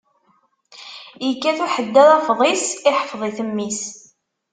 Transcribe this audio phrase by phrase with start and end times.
[1.27, 3.81] Ikkat uḥeddad afḍis, iḥfeḍ-it mmi-s.